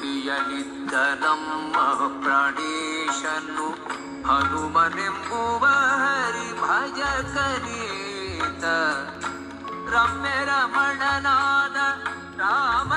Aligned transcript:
ಭಕ್ತಿಯಲ್ಲಿದ್ದ 0.00 0.94
ನಮ್ಮ 1.22 1.76
ಪ್ರಾಣೇಶನು 2.16 3.66
ಹನುಮನೆಂಬುವ 4.28 5.64
ಹರಿ 6.02 6.46
ಭಜಕನೀತ 6.60 8.64
ರಮ್ಯ 9.92 10.30
ರಮಣನಾದ 10.48 11.76
ರಾಮ 12.38 12.92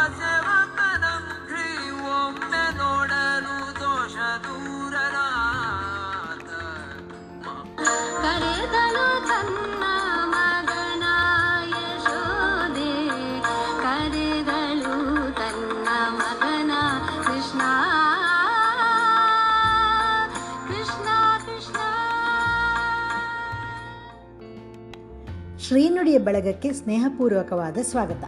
ಶ್ರೀನುಡಿಯ 26.15 26.43
ಬಳಗಕ್ಕೆ 26.43 26.73
ಸ್ನೇಹಪೂರ್ವಕವಾದ 26.73 27.77
ಸ್ವಾಗತ. 27.83 28.25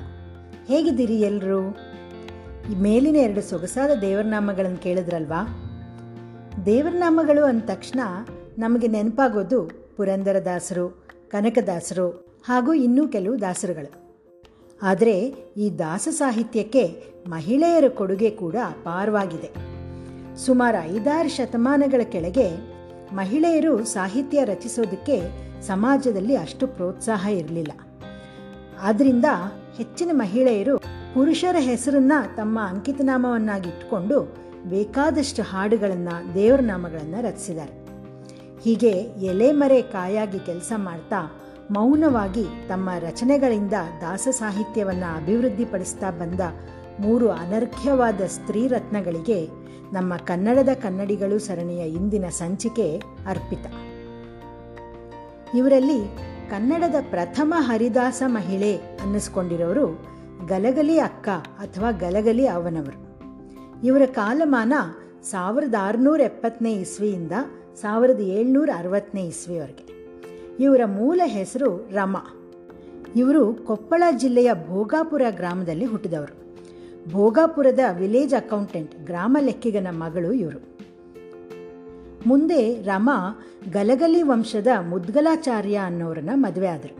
ಹೇಗಿದ್ದೀರಿ 0.67 1.21
ಎಲ್ಲರೂ 1.21 1.77
ಮೇಲಿನ 2.77 3.17
ಎರಡು 3.17 3.43
ಸೊಗಸಾದ 3.43 3.91
ದೇವರನಾಮಗಳನ್ನು 4.01 4.77
ಕೇಳಿದ್ರಲ್ವಾ? 4.77 5.43
ದೇವರನಾಮಗಳು 6.67 7.45
ಅಂದ 7.45 7.63
ತಕ್ಷಣ 7.63 8.01
ನಮಗೆ 8.59 8.87
ನೆನಪಾಗೋದು 8.87 9.71
ಪುರಂದರದಾಸರು, 9.97 11.07
ಕನಕದಾಸರು 11.29 12.11
ಹಾಗೂ 12.47 12.73
ಇನ್ನೂ 12.73 13.09
ಕೆಲವು 13.09 13.41
ದಾಸರುಗಳು. 13.41 14.19
ಆದರೆ 14.83 15.21
ಈ 15.57 15.79
ದಾಸ 15.79 16.09
ಸಾಹಿತ್ಯಕ್ಕೆ 16.11 17.05
ಮಹಿಳೆಯರ 17.27 17.89
ಕೊಡುಗೆ 17.89 18.31
ಕೂಡ 18.31 18.55
ಅಪಾರವಾಗಿದೆ. 18.67 19.51
ಸುಮಾರು 20.37 20.97
ಐದಾರು 20.97 21.29
ಶತಮಾನಗಳ 21.29 22.03
ಕೆಳಗೆ 22.03 22.51
ಮಹಿಳೆಯರು 23.15 23.85
ಸಾಹಿತ್ಯ 23.85 24.45
ರಚಿಸೋದಕ್ಕೆ 24.45 25.46
ಸಮಾಜದಲ್ಲಿ 25.63 26.37
ಅಷ್ಟು 26.37 26.67
ಪ್ರೋತ್ಸಾಹ 26.67 27.27
ಇರಲಿಲ್ಲ. 27.27 27.73
ಆದ್ದರಿಂದ 28.83 29.25
ಹೆಚ್ಚಿನ 29.77 30.11
ಮಹಿಳೆಯರು 30.13 30.79
ಪುರುಷರ 31.15 31.57
ಹೆಸರನ್ನ 31.59 32.13
ತಮ್ಮ 32.37 32.59
ಅಂಕಿತನಾಮವನ್ನಾಗಿ 32.63 33.69
ಇಟ್ಕೊಂಡು 33.69 34.21
ಬೇಕಾದಷ್ಟು 34.65 35.43
ಹಾಡುಗಳನ್ನು, 35.43 36.35
ದೇವರ 36.35 36.61
ನಾಮಗಳನ್ನು 36.61 37.23
ರಚಿಸಿದ್ದಾರೆ. 37.23 37.87
ಹೀಗೆ 38.63 38.91
ಎಲೆಮರೆ 39.01 39.83
ಕಾಯಾಗಿ 39.83 40.39
ಕೆಲಸ 40.39 40.73
ಮಾಡ್ತಾ 40.77 41.43
ಮೌನವಾಗಿ 41.71 42.45
ತಮ್ಮ 42.69 42.91
ರಚನೆಗಳಿಂದ 43.01 43.73
ದಾಸ 44.01 44.29
ಸಾಹಿತ್ಯವನ್ನು 44.31 45.17
ಅಭಿವೃದ್ಧಿಪಡಿಸ್ತಾ 45.17 46.11
ಬಂದ 46.11 46.41
ಮೂರು 47.01 47.31
ಅನರ್ಘ್ಯವಾದ 47.31 48.21
ಸ್ತ್ರೀ 48.21 48.69
ರತ್ನಗಳಿಗೆ 48.69 49.47
ನಮ್ಮ 49.93 50.17
ಕನ್ನಡದ 50.17 50.69
ಕನ್ನಡಿಗಳು 50.83 51.39
ಸರಣಿಯ 51.39 51.81
ಇಂದಿನ 51.81 52.29
ಸಂಚಿಕೆ 52.29 53.03
ಅರ್ಪಿತ. 53.27 53.67
ಇವರಲ್ಲಿ 55.57 56.17
ಕನ್ನಡದ 56.51 56.95
ಪ್ರಥಮ 57.11 57.55
ಹರಿದಾಸ 57.57 58.23
ಮಹಿಳೆ 58.27 58.77
ಅನ್ನಿಸ್ಕೊಂಡಿರೋರು 58.77 60.07
ಗಲಗಲಿ 60.47 60.99
ಅಕ್ಕ 60.99 61.29
ಅಥವಾ 61.59 61.91
ಗಲಗಲಿ 61.91 62.47
ಅವನವರು. 62.47 63.07
ಇವರ 63.87 64.03
ಕಾಲಮಾನ 64.07 64.73
ಸಾವಿರದ 65.23 65.75
ಆರುನೂರ 65.81 66.21
ಎಪ್ಪತ್ತನೇ 66.21 66.73
ಇಸ್ವಿಯಿಂದ 66.73 67.33
ಸಾವಿರದ 67.81 68.21
ಏಳ್ನೂರ 68.21 68.71
ಅರವತ್ತನೇ 68.77 69.27
ಇಸ್ವಿವರೆಗೆ. 69.27 70.13
ಇವರ 70.61 70.81
ಮೂಲ 70.85 71.21
ಹೆಸರು 71.25 71.91
ರಮ. 71.93 72.17
ಇವರು 73.17 73.55
ಕೊಪ್ಪಳ 73.55 74.03
ಜಿಲ್ಲೆಯ 74.17 74.51
ಭೋಗಾಪುರ 74.67 75.23
ಗ್ರಾಮದಲ್ಲಿ 75.31 75.85
ಹುಟ್ಟಿದವರು. 75.85 76.47
ಭೋಗಾಪುರದ 77.13 77.79
ವಿಲೇಜ್ 77.99 78.35
ಅಕೌಂಟೆಂಟ್, 78.35 79.07
ಗ್ರಾಮ 79.07 79.37
ಲೆಕ್ಕಿಗನ 79.41 79.87
ಮಗಳು 79.91 80.33
ಇವರು. 80.33 80.76
ಮುಂದೆ 82.27 82.83
ರಮ 82.83 83.11
ಗಲಗಲಿ 83.71 84.23
ವಂಶದ 84.23 84.67
ಮುದ್ಗಲಾಚಾರ್ಯ 84.89 85.77
ಅನ್ನೋರನ್ನ 85.77 86.31
ಮದುವೆ 86.35 86.69
ಆದರು. 86.69 86.95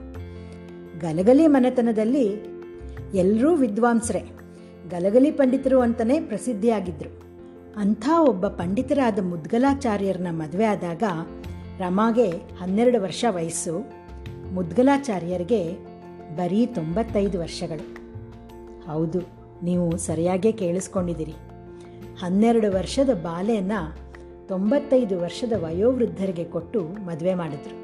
ಗಲಗಲಿ 1.01 1.47
ಮನೆತನದಲ್ಲಿ 1.47 2.27
ಎಲ್ಲರೂ 3.15 3.55
ವಿದ್ವಾಂಸರೇ. 3.55 4.23
ಗಲಗಲಿ 4.91 5.31
ಪಂಡಿತರು 5.31 5.81
ಅಂತಲೇ 5.81 6.21
ಪ್ರಸಿದ್ಧಿಯಾಗಿದ್ದರು 6.21 7.13
ಅಂಥ 7.77 8.09
ಒಬ್ಬ 8.21 8.49
ಪಂಡಿತರಾದ 8.49 9.19
ಮುದ್ಗಲಾಚಾರ್ಯರನ್ನ 9.23 10.27
ಮದುವೆ 10.31 10.65
ಆದಾಗ 10.65 11.03
ರಮಾಗೆ 11.79 12.29
ಹನ್ನೆರಡು 12.31 13.03
ವರ್ಷ 13.03 13.25
ವಯಸ್ಸು, 13.31 13.75
ಮುದ್ಗಲಾಚಾರ್ಯರಿಗೆ 14.55 15.63
ಬರೀ 16.37 16.67
ತೊಂಬತ್ತೈದು 16.67 17.41
ವರ್ಷಗಳು. 17.41 17.87
ಹೌದು, 18.93 19.21
ನೀವು 19.63 19.97
ಸರಿಯಾಗೇ 19.97 20.53
ಕೇಳಿಸ್ಕೊಂಡಿದ್ದೀರಿ. 20.53 21.37
ಹನ್ನೆರಡು 22.21 22.69
ವರ್ಷದ 22.73 23.11
ಬಾಲೆಯನ್ನು 23.23 23.81
ತೊಂಬತ್ತೈದು 24.49 25.21
ವರ್ಷದ 25.21 25.53
ವಯೋವೃದ್ಧರಿಗೆ 25.57 26.45
ಕೊಟ್ಟು 26.45 26.81
ಮದುವೆ 26.81 27.35
ಮಾಡಿದ್ರು. 27.35 27.77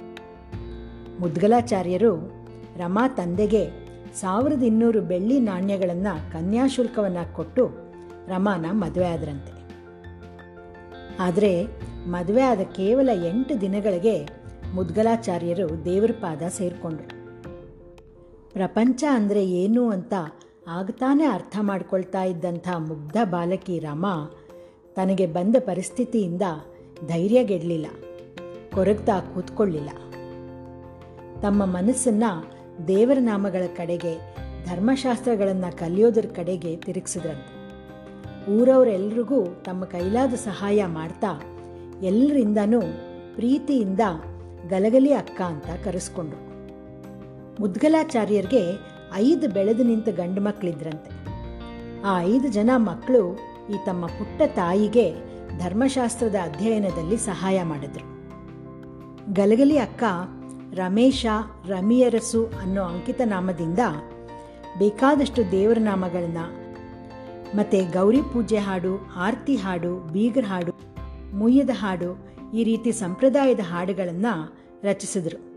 ಮುದ್ಗಲಾಚಾರ್ಯರು 1.20 2.12
ರಮಾ 2.76 3.08
ತಂದೆಗೆ 3.08 3.64
ಸಾವಿರದ 4.20 4.62
ಇನ್ನೂರು 4.62 5.00
ಬೆಳ್ಳಿ 5.00 5.40
ನಾಣ್ಯಗಳನ್ನು 5.40 6.32
ಕನ್ಯಾಶುಲ್ಕವನ್ನು 6.32 7.34
ಕೊಟ್ಟು 7.34 7.64
ರಮಾನ 8.28 8.66
ಮದುವೆ 8.72 9.06
ಆದ್ರಂತೆ. 9.06 9.52
ಆದರೆ 11.20 11.52
ಮದುವೆ 12.06 12.42
ಆದ 12.42 12.60
ಕೇವಲ 12.60 13.08
ಎಂಟು 13.28 13.60
ದಿನಗಳಿಗೆ 13.60 14.28
ಮುದ್ಗಲಾಚಾರ್ಯರು 14.74 15.84
ದೇವರ 15.84 16.10
ಪಾದ 16.20 16.42
ಸೇರಿಕೊಂಡ್ರು. 16.48 17.08
ಪ್ರಪಂಚ 18.52 19.04
ಅಂದರೆ 19.10 19.46
ಏನು 19.46 19.90
ಅಂತ 19.90 20.14
ಆಗ್ತಾನೆ 20.68 21.24
ಅರ್ಥ 21.24 21.56
ಮಾಡ್ಕೊಳ್ತಾ 21.60 22.22
ಇದ್ದಂಥ 22.22 22.68
ಮುಗ್ಧ 22.78 23.16
ಬಾಲಕಿ 23.24 23.78
ರಮಾ 23.78 24.14
ತನಗೆ 24.94 25.26
ಬಂದ 25.26 25.56
ಪರಿಸ್ಥಿತಿಯಿಂದ 25.58 26.42
ಧೈರ್ಯಗೆಡಲಿಲ್ಲ 27.06 27.86
ಕೊರಗ್ತಾ 28.74 29.20
ಕೂತ್ಕೊಳ್ಳಿಲ್ಲ. 29.20 29.88
ತಮ್ಮ 31.40 31.64
ಮನಸ್ಸನ್ನ 31.64 32.24
ದೇವರ 32.88 33.18
ನಾಮಗಳ 33.20 33.66
ಕಡೆಗೆ, 33.76 34.34
ಧರ್ಮಶಾಸ್ತ್ರಗಳನ್ನು 34.66 35.78
ಕಲಿಯೋದ್ರ 35.78 36.26
ಕಡೆಗೆ 36.26 36.76
ತಿರುಗಿಸಿದ್ರಂತೆ. 36.76 37.62
ಊರವರೆಲ್ಲರಿಗೂ 38.52 39.44
ತಮ್ಮ 39.44 39.84
ಕೈಲಾದ 39.84 40.34
ಸಹಾಯ 40.34 40.84
ಮಾಡ್ತಾ 40.86 41.42
ಎಲ್ಲರಿಂದನೂ 42.02 42.80
ಪ್ರೀತಿಯಿಂದ 43.34 44.00
ಗಲಗಲಿ 44.68 45.12
ಅಕ್ಕ 45.12 45.40
ಅಂತ 45.40 45.84
ಕರೆಸ್ಕೊಂಡ್ರು. 45.84 46.52
ಮುದ್ಗಲಾಚಾರ್ಯರಿಗೆ 47.60 48.78
ಐದು 49.14 49.48
ಬೆಳೆದು 49.48 49.82
ನಿಂತ 49.82 50.08
ಗಂಡು 50.08 50.40
ಮಕ್ಕಳಿದ್ರಂತೆ 50.40 51.22
ಆ 52.04 52.20
ಐದು 52.20 52.48
ಜನ 52.48 52.70
ಮಕ್ಕಳು 52.76 53.51
ಈ 53.70 53.74
ತಮ್ಮ 53.86 54.06
ಪುಟ್ಟ 54.06 54.42
ತಾಯಿಗೆ 54.56 55.12
ಧರ್ಮಶಾಸ್ತ್ರದ 55.58 56.34
ಅಧ್ಯಯನದಲ್ಲಿ 56.34 57.16
ಸಹಾಯ 57.16 57.62
ಮಾಡಿದ್ರು. 57.62 58.04
ಗಲಗಲಿ 59.34 59.78
ಅಕ್ಕ 59.78 60.04
ರಮೇಶ, 60.74 61.26
ರಮಿಯರಸು 61.68 62.46
ಅನ್ನೋ 62.46 62.82
ಅಂಕಿತ 62.82 63.20
ನಾಮದಿಂದ 63.24 63.78
ಬೇಕಾದಷ್ಟು 64.78 65.50
ದೇವರ 65.50 65.78
ನಾಮಗಳನ್ನ 65.80 66.38
ಮತ್ತು 67.54 67.92
ಗೌರಿ 67.92 68.22
ಪೂಜೆ 68.22 68.56
ಹಾಡು, 68.56 69.08
ಆರ್ತಿ 69.16 69.56
ಹಾಡು, 69.56 69.98
ಬೀಗರ 70.12 70.44
ಹಾಡು, 70.48 70.72
ಮುಯ್ಯದ 71.32 71.70
ಹಾಡು 71.72 72.32
ಈ 72.54 72.64
ರೀತಿ 72.64 72.92
ಸಂಪ್ರದಾಯದ 72.92 73.60
ಹಾಡುಗಳನ್ನು 73.60 74.56
ರಚಿಸಿದ್ರು. 74.82 75.52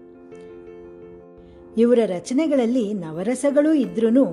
ಇವರ 1.78 2.00
ರಚನೆಗಳಲ್ಲಿ 2.06 2.94
ನವರಸಗಳೂ 2.94 3.74
ಇದ್ರೂ 3.74 4.26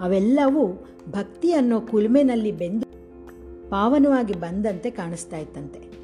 ಅವೆಲ್ಲವೂ 0.00 0.66
ಭಕ್ತಿ 1.10 1.52
ಅನ್ನೋ 1.52 1.80
ಕುಲುಮೆನಲ್ಲಿ 1.80 2.52
ಬೆಂದು 2.52 2.97
ಪಾವನವಾಗಿ 3.70 4.32
ಬಂದಂತೆ 4.32 4.90
ಕಾಣಿಸ್ತಾ 4.90 5.36
ಇತ್ತಂತೆ. 5.36 5.98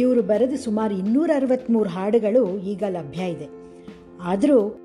ಇವರು 0.00 0.22
ಬರೆದ 0.22 0.52
ಸುಮಾರು 0.52 0.94
ಇನ್ನೂರ 0.94 1.30
ಅರವತ್ತ್ಮೂರು 1.36 1.90
ಹಾಡುಗಳು 1.90 2.58
ಈಗ 2.58 2.84
ಲಭ್ಯ 2.88 3.24
ಇದೆ. 3.24 3.48
ಆದರೂ 4.22 4.80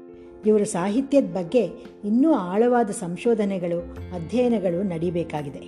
ಇವರ 0.45 0.63
ಸಾಹಿತ್ಯದ 0.63 1.23
ಬಗ್ಗೆ 1.23 1.63
ಇನ್ನೂ 2.05 2.33
ಆಳವಾದ 2.33 2.89
ಸಂಶೋಧನೆಗಳು, 2.89 3.79
ಅಧ್ಯಯನಗಳು 4.15 4.83
ನಡೀಬೇಕಾಗಿದೆ. 4.83 5.59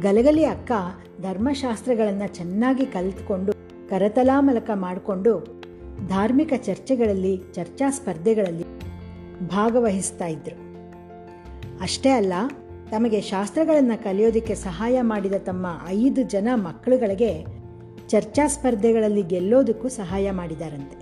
ಗಲಗಲಿ 0.00 0.44
ಅಕ್ಕ 0.44 0.72
ಧರ್ಮಶಾಸ್ತ್ರಗಳನ್ನು 1.20 2.34
ಚೆನ್ನಾಗಿ 2.34 2.86
ಕಲಿತುಕೊಂಡು, 2.86 3.52
ಕರತಲಾಮಲಕ 3.88 4.70
ಮಾಡಿಕೊಂಡು, 4.74 5.62
ಧಾರ್ಮಿಕ 6.08 6.52
ಚರ್ಚೆಗಳಲ್ಲಿ, 6.56 7.42
ಚರ್ಚಾ 7.52 7.90
ಸ್ಪರ್ಧೆಗಳಲ್ಲಿ 7.90 8.64
ಭಾಗವಹಿಸ್ತಾ 9.48 10.26
ಇದ್ರು. 10.26 10.56
ಅಷ್ಟೇ 11.82 12.10
ಅಲ್ಲ 12.10 12.32
ತಮಗೆ 12.92 13.20
ಶಾಸ್ತ್ರಗಳನ್ನು 13.20 14.04
ಕಲಿಯೋದಕ್ಕೆ 14.04 14.54
ಸಹಾಯ 14.54 15.00
ಮಾಡಿದ 15.00 15.32
ತಮ್ಮ 15.32 15.66
ಐದು 15.86 16.22
ಜನ 16.22 16.48
ಮಕ್ಕಳುಗಳಿಗೆ 16.54 17.46
ಚರ್ಚಾ 18.08 18.46
ಸ್ಪರ್ಧೆಗಳಲ್ಲಿ 18.46 19.22
ಗೆಲ್ಲೋದಕ್ಕೂ 19.22 19.88
ಸಹಾಯ 19.88 20.30
ಮಾಡಿದಾರಂತೆ. 20.30 20.98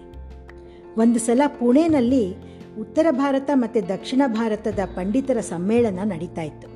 ಒಂದು 1.00 1.19
ಸಲ 1.19 1.42
ಪುಣೆನಲ್ಲಿ 1.46 2.34
ಉತ್ತರ 2.81 3.06
ಭಾರತ 3.10 3.50
ಮತ್ತು 3.54 3.88
ದಕ್ಷಿಣ 3.88 4.22
ಭಾರತದ 4.26 4.78
ಪಂಡಿತರ 4.84 5.40
ಸಮ್ಮೇಳನ 5.40 5.98
ನಡೀತಾ 6.04 6.42
ಇತ್ತು. 6.42 6.69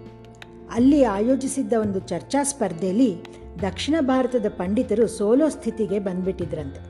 ಅಲ್ಲಿ 0.74 1.04
ಆಯೋಜಿಸಿದ್ದ 1.04 1.72
ಒಂದು 1.72 1.98
ಚರ್ಚಾ 1.98 2.42
ಸ್ಪರ್ಧೆಯಲ್ಲಿ 2.42 3.16
ದಕ್ಷಿಣ 3.62 3.94
ಭಾರತದ 4.00 4.46
ಪಂಡಿತರು 4.48 5.06
ಸೋಲೋ 5.06 5.48
ಸ್ಥಿತಿಗೆ 5.48 5.98
ಬಂದ್ಬಿಟ್ಟಿದ್ರಂತೆ. 5.98 6.82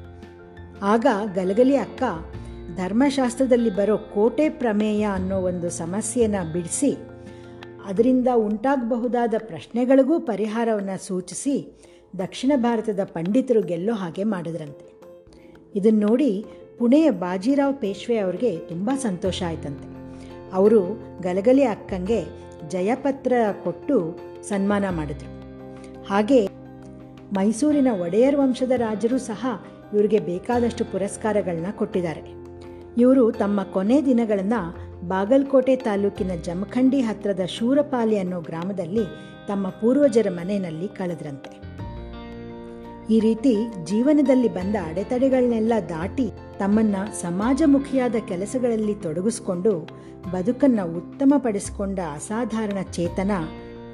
ಆಗ 0.82 1.06
ಗಲಗಲಿ 1.34 1.76
ಅಕ್ಕ, 1.76 2.02
ಧರ್ಮಶಾಸ್ತ್ರದಲ್ಲಿ 2.76 3.70
ಬರೋ 3.70 3.98
ಕೋಟೆ 3.98 4.48
ಪ್ರಮೇಯ 4.48 5.06
ಅನ್ನೋ 5.12 5.36
ಒಂದು 5.36 5.70
ಸಮಸ್ಯೆನ 5.70 6.34
ಬಿಡಿಸಿ 6.52 7.13
ಅದರಿಂದ 7.84 8.28
ಉಂಟಾಗಬಹುದಾದ 8.34 9.34
ಪ್ರಶ್ನೆಗಳಿಗೂ 9.38 10.18
ಪರಿಹಾರವನ್ನು 10.18 11.06
ಸೂಚಿಸಿ 11.06 11.80
ದಕ್ಷಿಣ 12.18 12.52
ಭಾರತದ 12.56 13.00
ಪಂಡಿತರು 13.04 13.62
ಗೆಲ್ಲೋ 13.62 13.94
ಹಾಗೆ 13.94 14.24
ಮಾಡಿದ್ರಂತೆ. 14.24 15.00
ಇದನ್ನು 15.74 16.00
ನೋಡಿ 16.00 16.46
ಪುಣೆಯ 16.78 17.10
ಬಾಜಿರಾವ್ 17.10 17.74
ಪೇಶ್ವೆ 17.74 18.18
ಅವ್ರಿಗೆ 18.18 18.56
ತುಂಬ 18.56 18.90
ಸಂತೋಷ 18.96 19.42
ಆಯ್ತಂತೆ. 19.46 19.88
ಅವರು 20.52 20.80
ಗಲಗಲಿ 21.20 21.62
ಅಕ್ಕಂಗೆ 21.62 22.24
ಜಯಪತ್ರ 22.68 23.32
ಕೊಟ್ಟು 23.64 24.18
ಸನ್ಮಾನ 24.42 24.84
ಮಾಡಿದ್ರು. 24.90 25.30
ಹಾಗೆ 26.04 26.46
ಮೈಸೂರಿನ 27.32 27.88
ಒಡೆಯರ್ 28.02 28.36
ವಂಶದ 28.36 28.70
ರಾಜರು 28.70 29.18
ಸಹ 29.18 29.46
ಇವರಿಗೆ 29.94 30.18
ಬೇಕಾದಷ್ಟು 30.18 30.84
ಪುರಸ್ಕಾರಗಳನ್ನ 30.84 31.66
ಕೊಟ್ಟಿದ್ದಾರೆ. 31.70 32.44
ಇವರು 32.98 33.32
ತಮ್ಮ 33.32 33.62
ಕೊನೆ 33.62 34.06
ದಿನಗಳನ್ನು 34.06 34.76
ಬಾಗಲಕೋಟೆ 35.08 35.76
ತಾಲೂಕಿನ 35.76 36.30
ಜಮಖಂಡಿ 36.42 37.00
ಹತ್ರದ 37.00 37.40
ಶೂರಪಾಲಿ 37.44 38.18
ಅನ್ನೋ 38.18 38.40
ಗ್ರಾಮದಲ್ಲಿ 38.40 39.04
ತಮ್ಮ 39.48 39.68
ಪೂರ್ವಜರ 39.68 40.26
ಮನೆಯಲ್ಲಿ 40.30 40.88
ಕಳೆದ್ರಂತೆ. 40.88 41.64
ಈ 43.14 43.20
ರೀತಿ 43.20 43.56
ಜೀವನದಲ್ಲಿ 43.84 44.48
ಬಂದ 44.48 44.76
ಅಡೆತಡೆಗಳನ್ನೆಲ್ಲ 44.88 45.72
ದಾಟಿ 45.88 46.30
ತಮ್ಮನ್ನ 46.58 46.96
ಸಮಾಜಮುಖಿಯಾದ 47.12 48.14
ಕೆಲಸಗಳಲ್ಲಿ 48.28 48.94
ತೊಡಗಿಸ್ಕೊಂಡು 48.94 49.88
ಬದುಕನ್ನ 50.32 50.80
ಉತ್ತಮಪಡಿಸಿಕೊಂಡ 50.82 51.98
ಅಸಾಧಾರಣ 52.14 52.82
ಚೇತನ 52.92 53.30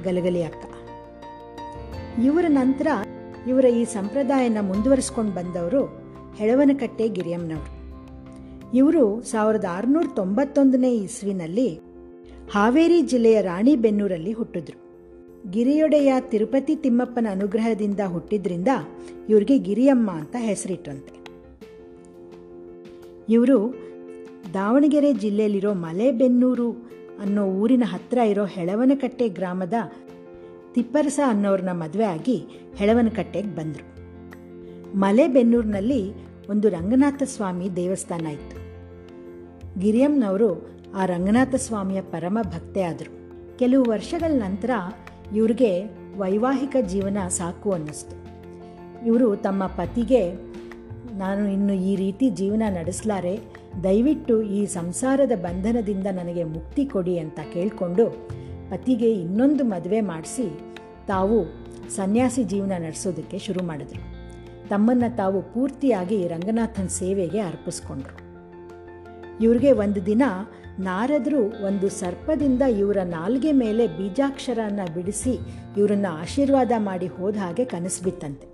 ಗಲಗಲಿ 0.04 0.42
ಅಕ್ಕ. 0.42 0.64
ಇವರ 2.20 2.44
ನಂತರ 2.48 2.86
ಇವರ 3.46 3.64
ಈ 3.64 3.84
ಸಂಪ್ರದಾಯನ 3.84 4.58
ಮುಂದುವರಿಸ್ಕೊಂಡು 4.60 5.32
ಬಂದವರು 5.32 5.86
ಹೆಳವನಕಟ್ಟೆ 6.36 7.08
ಗಿರಿಯಮ್ಮನವರು. 7.08 7.79
ಇವರು 8.74 9.22
ಸಾವಿರದ 9.22 9.64
ಆರುನೂರ 9.70 10.06
ತೊಂಬತ್ತೊಂದನೇ 10.16 10.94
ಇಸ್ವಿನಲ್ಲಿ 10.94 11.80
ಹಾವೇರಿ 12.52 13.02
ಜಿಲ್ಲೆಯ 13.02 13.42
ರಾಣಿಬೆನ್ನೂರಲ್ಲಿ 13.42 14.32
ಹುಟ್ಟಿದ್ರು. 14.32 14.90
ಗಿರಿಯೊಡೆಯ 15.50 16.14
ತಿರುಪತಿ 16.20 16.76
ತಿಮ್ಮಪ್ಪನ 16.76 17.26
ಅನುಗ್ರಹದಿಂದ 17.30 18.00
ಹುಟ್ಟಿದ್ರಿಂದ 18.06 18.68
ಇವರಿಗೆ 19.28 19.58
ಗಿರಿಯಮ್ಮ 19.58 20.10
ಅಂತ 20.10 20.36
ಹೆಸರಿಟ್ಟಂತೆ. 20.38 21.20
ಇವರು 23.28 23.74
ದಾವಣಗೆರೆ 24.54 25.12
ಜಿಲ್ಲೆಯಲ್ಲಿರೋ 25.12 25.74
ಮಲೆಬೆನ್ನೂರು 25.74 26.72
ಅನ್ನೋ 27.20 27.46
ಊರಿನ 27.46 27.82
ಹತ್ರ 27.86 28.18
ಇರೋ 28.18 28.44
ಹೆಳವನಕಟ್ಟೆ 28.44 29.28
ಗ್ರಾಮದ 29.28 29.74
ತಿಪ್ಪರಸ 30.72 31.20
ಅನ್ನೋರನ್ನ 31.26 31.70
ಮದುವೆ 31.72 32.04
ಆಗಿ 32.04 32.42
ಹೆಳವನಕಟ್ಟೆಗೆ 32.76 33.56
ಬಂದರು. 33.56 33.86
ಮಲೆಬೆನ್ನೂರಿನಲ್ಲಿ 34.98 36.30
ಒಂದು 36.50 36.68
ರಂಗನಾಥ 36.68 37.22
ಸ್ವಾಮಿ 37.22 37.76
ದೇವಸ್ಥಾನ 37.76 38.26
ಇತ್ತು. 38.26 38.59
ಗಿರಿಯಮ್ಮನವರು 39.78 40.76
ಆ 40.94 41.04
ರಂಗನಾಥ 41.04 41.54
ಸ್ವಾಮಿಯ 41.54 42.00
ಪರಮ 42.00 42.38
ಭಕ್ತೆ 42.42 42.82
ಕೆಲವು 43.58 43.90
ವರ್ಷಗಳ 43.90 44.32
ನಂತರ 44.34 44.70
ಇವ್ರಿಗೆ 45.34 45.82
ವೈವಾಹಿಕ 46.16 46.76
ಜೀವನ 46.86 47.16
ಸಾಕು 47.28 47.72
ಅನ್ನಿಸ್ತು. 47.72 48.16
ಇವರು 49.06 49.36
ತಮ್ಮ 49.36 49.66
ಪತಿಗೆ, 49.66 50.32
ನಾನು 51.12 51.48
ಇನ್ನು 51.48 51.72
ಈ 51.72 51.96
ರೀತಿ 51.96 52.30
ಜೀವನ 52.30 52.62
ನಡೆಸಲಾರೆ, 52.68 53.38
ದಯವಿಟ್ಟು 53.82 54.42
ಈ 54.42 54.66
ಸಂಸಾರದ 54.66 55.32
ಬಂಧನದಿಂದ 55.34 56.06
ನನಗೆ 56.06 56.44
ಮುಕ್ತಿ 56.44 56.84
ಕೊಡಿ 56.84 57.18
ಅಂತ 57.18 57.40
ಕೇಳಿಕೊಂಡು 57.52 58.10
ಪತಿಗೆ 58.70 59.12
ಇನ್ನೊಂದು 59.12 59.64
ಮದುವೆ 59.64 60.00
ಮಾಡಿಸಿ 60.00 60.60
ತಾವು 61.06 61.44
ಸನ್ಯಾಸಿ 61.90 62.44
ಜೀವನ 62.44 62.72
ನಡೆಸೋದಕ್ಕೆ 62.78 63.38
ಶುರು 63.38 63.64
ಮಾಡಿದ್ರು. 63.66 64.02
ತಮ್ಮನ್ನು 64.68 65.16
ತಾವು 65.16 65.42
ಪೂರ್ತಿಯಾಗಿ 65.42 66.28
ರಂಗನಾಥನ 66.28 66.86
ಸೇವೆಗೆ 66.86 67.40
ಅರ್ಪಿಸ್ಕೊಂಡ್ರು. 67.40 68.29
ಇವ್ರಿಗೆ 69.40 69.72
ಒಂದು 69.72 70.06
ದಿನ 70.06 70.22
ನಾರದರು 70.78 71.64
ಒಂದು 71.66 71.88
ಸರ್ಪದಿಂದ 71.88 72.62
ಇವರ 72.62 72.98
ನಾಲ್ಗೆ 73.04 73.52
ಮೇಲೆ 73.52 73.86
ಬೀಜಾಕ್ಷರನ 73.86 74.80
ಬಿಡಿಸಿ 74.94 75.38
ಇವರನ್ನ 75.76 76.06
ಆಶೀರ್ವಾದ 76.10 76.72
ಮಾಡಿ 76.78 77.06
ಹೋದ 77.06 77.36
ಹಾಗೆ 77.36 77.64
ಕನಸು 77.64 78.04
ಬಿತ್ತಂತೆ 78.04 78.48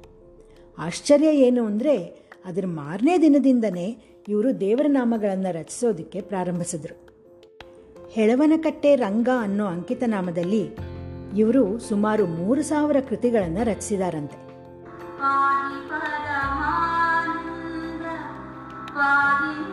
ಆಶ್ಚರ್ಯ 0.79 1.29
ಏನು 1.29 1.67
ಅಂದರೆ 1.67 2.27
ಅದರ 2.45 2.65
ಮಾರನೇ 2.67 3.19
ದಿನದಿಂದನೇ 3.19 3.99
ಇವರು 4.29 4.61
ದೇವರ 4.61 4.87
ನಾಮಗಳನ್ನು 4.89 5.55
ರಚಿಸೋದಕ್ಕೆ 5.55 6.21
ಪ್ರಾರಂಭಿಸಿದರು. 6.21 6.97
ಹೆಳವನಕಟ್ಟೆ 8.11 8.97
ರಂಗ 8.97 9.29
ಅನ್ನೋ 9.41 9.67
ಅಂಕಿತ 9.67 10.03
ನಾಮದಲ್ಲಿ 10.07 10.71
ಇವರು 11.37 11.79
ಸುಮಾರು 11.79 12.27
ಮೂರು 12.27 12.63
ಸಾವಿರ 12.63 12.97
ಕೃತಿಗಳನ್ನು 13.01 13.65
ರಚಿಸಿದಾರಂತೆ. 13.65 14.37
ಪಾದಿ 18.89 19.73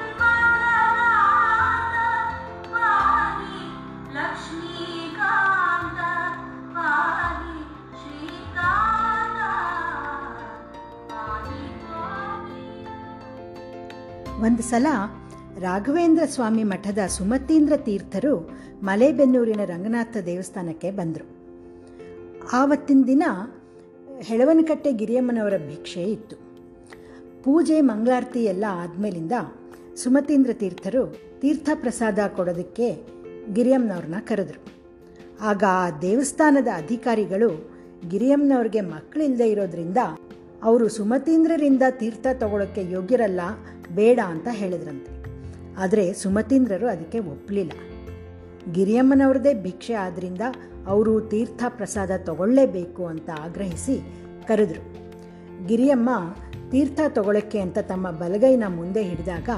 ಒಂದು 14.43 14.63
ಸಲ 14.63 14.87
ರಾಘವೇಂದ್ರ 15.59 16.23
ಸ್ವಾಮಿ 16.25 16.63
ಮಠದ 16.63 16.97
ಸುಮತೀಂದ್ರ 17.07 17.77
ತೀರ್ಥರು 17.77 18.49
ಮಲೆಬೆನ್ನೂರಿನ 18.83 19.59
ರಂಗನಾಥ 19.65 20.17
ದೇವಸ್ಥಾನಕ್ಕೆ 20.25 20.91
ಬಂದರು. 20.91 21.25
ಆವತ್ತಿನ 22.53 23.03
ದಿನ 23.07 23.23
ಹೆಳವನಕಟ್ಟೆ 24.21 24.93
ಗಿರಿಯಮ್ಮನವರ 24.93 25.57
ಭಿಕ್ಷೆ 25.57 26.03
ಇತ್ತು. 26.03 26.35
ಪೂಜೆ, 27.43 27.81
ಮಂಗಳಾರತಿ 27.81 28.43
ಎಲ್ಲ 28.43 28.65
ಆದಮೇಲಿಂದ 28.69 29.31
ಸುಮತೀಂದ್ರ 29.95 30.53
ತೀರ್ಥರು 30.53 31.17
ತೀರ್ಥ 31.39 31.69
ಪ್ರಸಾದ 31.73 32.19
ಕೊಡೋದಕ್ಕೆ 32.35 33.03
ಗಿರಿಯಮ್ಮನವ್ರನ್ನ 33.53 34.15
ಕರೆದರು. 34.19 34.65
ಆಗ 35.41 35.63
ಆ 35.67 35.99
ದೇವಸ್ಥಾನದ 35.99 36.67
ಅಧಿಕಾರಿಗಳು 36.75 37.71
ಗಿರಿಯಮ್ಮನವ್ರಿಗೆ 38.09 38.81
ಮಕ್ಕಳಿಲ್ಲದೆ 38.81 39.49
ಇರೋದ್ರಿಂದ 39.49 39.97
ಅವರು 40.63 40.89
ಸುಮತೀಂದ್ರರಿಂದ 40.89 41.81
ತೀರ್ಥ 41.91 42.27
ತಗೊಳ್ಳೋಕ್ಕೆ 42.33 42.91
ಯೋಗ್ಯರಲ್ಲ 42.91 43.41
ಬೇಡ 43.95 44.19
ಅಂತ 44.27 44.47
ಹೇಳಿದ್ರಂತೆ. 44.51 45.11
ಆದರೆ 45.77 46.13
ಸುಮತೀಂದ್ರರು 46.13 46.87
ಅದಕ್ಕೆ 46.87 47.19
ಒಪ್ಪಲಿಲ್ಲ 47.19 47.71
ಗಿರಿಯಮ್ಮನವ್ರದ್ದೇ 48.73 49.53
ಭಿಕ್ಷೆ 49.53 49.93
ಆದ್ದರಿಂದ 49.93 50.41
ಅವರು 50.87 51.21
ತೀರ್ಥ 51.21 51.63
ಪ್ರಸಾದ 51.69 52.11
ತಗೊಳ್ಳೇಬೇಕು 52.17 53.05
ಅಂತ 53.05 53.29
ಆಗ್ರಹಿಸಿ 53.39 53.95
ಕರೆದರು. 54.47 54.83
ಗಿರಿಯಮ್ಮ 55.67 56.09
ತೀರ್ಥ 56.71 56.99
ತಗೊಳ್ಳೋಕ್ಕೆ 57.09 57.59
ಅಂತ 57.59 57.79
ತಮ್ಮ 57.79 58.11
ಬಲಗೈನ 58.11 58.63
ಮುಂದೆ 58.67 59.03
ಹಿಡಿದಾಗ 59.03 59.49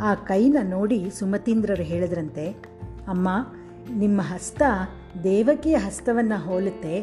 ಆ 0.00 0.14
ಕೈನ 0.14 0.56
ನೋಡಿ 0.62 1.10
ಸುಮತೀಂದ್ರರು 1.18 1.82
ಹೇಳಿದ್ರಂತೆ, 1.82 2.46
ಅಮ್ಮ, 3.08 3.28
ನಿಮ್ಮ 3.96 4.20
ಹಸ್ತ 4.22 4.62
ದೇವಕಿಯ 5.24 5.76
ಹಸ್ತವನ್ನು 5.76 6.44
ಹೋಲುತ್ತೆ. 6.44 6.94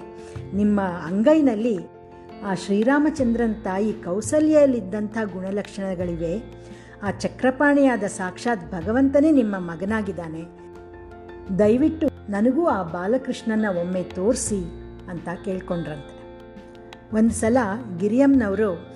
ನಿಮ್ಮ 0.54 0.82
ಅಂಗೈನಲ್ಲಿ 0.82 1.95
ಆ 2.46 2.54
ಶ್ರೀರಾಮಚಂದ್ರನ 2.54 3.52
ತಾಯಿ 3.64 3.94
ಕೌಸಲ್ಯಲ್ಲಿದ್ದಂಥ 3.94 5.18
ಗುಣಲಕ್ಷಣಗಳಿವೆ. 5.34 6.40
ಆ 7.04 7.12
ಚಕ್ರಪಾಣಿಯಾದ 7.12 8.04
ಸಾಕ್ಷಾತ್ 8.04 8.72
ಭಗವಂತನೇ 8.72 9.32
ನಿಮ್ಮ 9.32 9.56
ಮಗನಾಗಿದ್ದಾನೆ. 9.60 10.44
ದಯವಿಟ್ಟು 11.60 12.08
ನನಗೂ 12.30 12.66
ಆ 12.66 12.84
ಬಾಲಕೃಷ್ಣನ 12.84 13.66
ಒಮ್ಮೆ 13.82 14.04
ತೋರಿಸಿ 14.04 14.60
ಅಂತ 15.10 15.30
ಕೇಳ್ಕೊಂಡ್ರಂತೆ. 15.46 16.14
ಒಂದು 17.16 17.34
ಸಲ 17.34 17.58
ಗಿರಿಯಂನವರು 17.98 18.96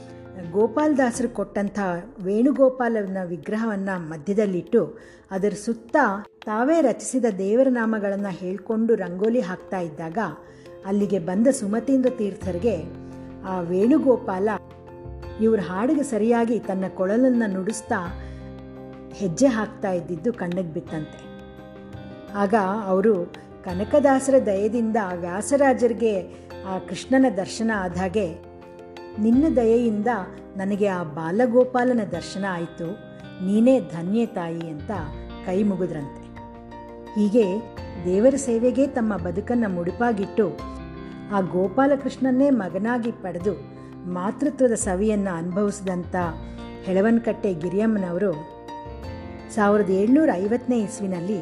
ಗೋಪಾಲದಾಸರು 0.51 1.29
ಕೊಟ್ಟಂಥ 1.29 1.79
ವೇಣುಗೋಪಾಲನ 2.23 3.17
ವಿಗ್ರಹವನ್ನು 3.25 4.09
ಮಧ್ಯದಲ್ಲಿಟ್ಟು 4.09 4.99
ಅದರ 5.31 5.53
ಸುತ್ತ 5.65 5.97
ತಾವೇ 6.45 6.81
ರಚಿಸಿದ 6.81 7.25
ದೇವರ 7.37 7.67
ನಾಮಗಳನ್ನು 7.69 8.29
ಹೇಳ್ಕೊಂಡು 8.29 8.95
ರಂಗೋಲಿ 8.95 9.39
ಹಾಕ್ತಾ 9.39 9.79
ಇದ್ದಾಗ 9.79 10.17
ಅಲ್ಲಿಗೆ 10.85 11.19
ಬಂದ 11.19 11.47
ಸುಮತೀಂದ್ರ 11.47 12.09
ತೀರ್ಥರಿಗೆ 12.17 13.08
ಆ 13.48 13.60
ವೇಣುಗೋಪಾಲ 13.60 14.50
ಇವ್ರ 15.41 15.60
ಹಾಡಿಗೆ 15.60 16.03
ಸರಿಯಾಗಿ 16.03 16.60
ತನ್ನ 16.60 16.86
ಕೊಳಲನ್ನು 16.96 17.53
ನುಡಿಸ್ತಾ 17.53 18.00
ಹೆಜ್ಜೆ 19.13 19.48
ಹಾಕ್ತಾ 19.48 19.91
ಇದ್ದಿದ್ದು 19.91 20.34
ಕಣ್ಣಿಗೆ 20.34 20.74
ಬಿತ್ತಂತೆ. 20.74 21.19
ಆಗ 22.36 22.55
ಅವರು 22.86 23.25
ಕನಕದಾಸರ 23.63 24.34
ದಯದಿಂದ 24.46 24.98
ವ್ಯಾಸರಾಜರಿಗೆ 25.15 26.13
ಆ 26.67 26.77
ಕೃಷ್ಣನ 26.77 27.25
ದರ್ಶನ 27.38 27.72
ಆದಾಗೆ 27.75 28.27
ನಿನ್ನ 29.19 29.55
ದಯೆಯಿಂದ 29.55 30.08
ನನಗೆ 30.58 30.88
ಆ 30.88 31.03
ಬಾಲಗೋಪಾಲನ 31.03 32.00
ದರ್ಶನ 32.12 32.46
ಆಯಿತು, 32.51 32.88
ನೀನೇ 33.46 33.79
ಧನ್ಯ 33.79 34.25
ತಾಯಿ 34.25 34.69
ಅಂತ 34.69 34.91
ಕೈ 35.46 35.63
ಮುಗಿದ್ರಂತೆ. 35.63 36.24
ಹೀಗೆ 37.15 37.46
ದೇವರ 38.05 38.36
ಸೇವೆಗೆ 38.36 38.88
ತಮ್ಮ 38.88 39.17
ಬದುಕನ್ನು 39.17 39.69
ಮುಡಿಪಾಗಿಟ್ಟು 39.69 40.78
ಆ 41.31 41.41
ಗೋಪಾಲಕೃಷ್ಣನ್ನೇ 41.41 42.50
ಮಗನಾಗಿ 42.50 43.12
ಪಡೆದು 43.12 43.53
ಮಾತೃತ್ವದ 44.13 44.71
ಸವಿಯನ್ನು 44.71 45.38
ಅನುಭವಿಸಿದಂಥ 45.38 46.15
ಹೆಳವನಕಟ್ಟೆ 46.83 47.53
ಗಿರಿಯಮ್ಮನವರು 47.53 48.31
ಸಾವಿರದ 49.55 49.89
ಏಳ್ನೂರ 49.89 50.29
ಐವತ್ತನೇ 50.33 50.79
ಇಸ್ವಿನಲ್ಲಿ 50.79 51.39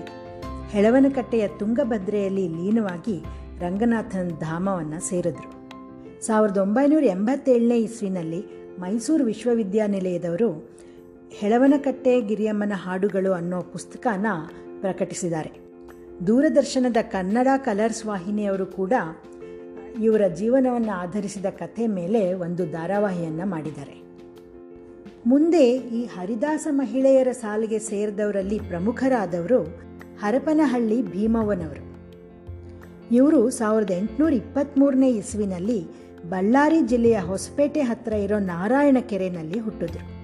ಹೆಳವನಕಟ್ಟೆಯ 0.70 1.48
ತುಂಗಭದ್ರೆಯಲ್ಲಿ 1.48 2.48
ಲೀನವಾಗಿ 2.48 3.18
ರಂಗನಾಥನ 3.60 4.28
ಧಾಮವನ್ನು 4.40 5.00
ಸೇರಿದ್ರು. 5.00 5.50
ಸಾವಿರದ 6.26 6.58
ಒಂಬೈನೂರ 6.58 7.04
ಎಂಬತ್ತೇಳನೇ 7.04 7.78
ಇಸ್ವಿನಲ್ಲಿ 7.78 8.46
ಮೈಸೂರು 8.80 9.24
ವಿಶ್ವವಿದ್ಯಾನಿಲಯದವರು 9.24 10.70
ಹೆಳವನಕಟ್ಟೆ 11.32 12.22
ಗಿರಿಯಮ್ಮನ 12.22 12.74
ಹಾಡುಗಳು 12.76 13.34
ಅನ್ನೋ 13.34 13.62
ಪುಸ್ತಕನ 13.62 14.28
ಪ್ರಕಟಿಸಿದ್ದಾರೆ. 14.82 15.52
ದೂರದರ್ಶನದ 16.28 16.98
ಕನ್ನಡ 17.02 17.48
ಕಲರ್ಸ್ 17.58 18.06
ವಾಹಿನಿಯವರು 18.06 18.66
ಕೂಡ 18.66 18.94
ಇವರ 20.02 20.22
ಜೀವನವನ್ನು 20.28 20.92
ಆಧರಿಸಿದ 20.92 21.46
ಕಥೆ 21.46 21.88
ಮೇಲೆ 21.88 22.34
ಒಂದು 22.34 22.72
ಧಾರಾವಾಹಿಯನ್ನು 22.72 23.50
ಮಾಡಿದ್ದಾರೆ. 23.50 24.08
ಮುಂದೆ 25.26 25.72
ಈ 25.72 26.06
ಹರಿದಾಸ 26.06 26.68
ಮಹಿಳೆಯರ 26.72 27.28
ಸಾಲಿಗೆ 27.32 27.80
ಸೇರಿದವರಲ್ಲಿ 27.80 28.60
ಪ್ರಮುಖರಾದವರು 28.60 29.64
ಹರಪನಹಳ್ಳಿ 30.20 31.02
ಭೀಮವ್ವನವರು. 31.02 31.88
ಇವರು 33.12 33.50
ಸಾವಿರದ 33.50 33.92
ಎಂಟುನೂರ 33.92 34.34
ಇಪ್ಪತ್ತ್ಮೂರನೇ 34.34 35.10
ಇಸ್ವಿನಲ್ಲಿ 35.10 35.88
ಬಳ್ಳಾರಿ 36.30 36.82
ಜಿಲ್ಲೆಯ 36.82 37.20
ಹೊಸಪೇಟೆ 37.20 37.82
ಹತ್ತಿರ 37.82 38.14
ಇರೋ 38.14 38.40
ನಾರಾಯಣ 38.40 38.98
ಕೆರೆಯಲ್ಲಿ 39.00 39.60
ಹುಟ್ಟಿದ್ರು. 39.60 40.18